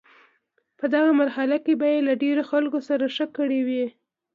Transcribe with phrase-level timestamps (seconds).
[0.79, 3.85] په دغه مرحله کې به یې له ډیرو خلکو سره ښه کړي وي.